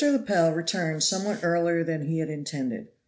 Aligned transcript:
LEPEL 0.03 0.49
returned 0.55 1.03
somewhat 1.03 1.41
earlier 1.43 1.83
than 1.83 2.05
he 2.05 2.17
had 2.17 2.27
intended. 2.31 2.87